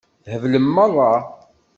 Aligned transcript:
Theblem 0.25 0.65
meṛṛa. 0.75 1.13